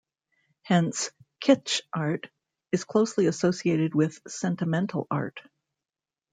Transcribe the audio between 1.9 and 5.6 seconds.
art' is closely associated with 'sentimental art'.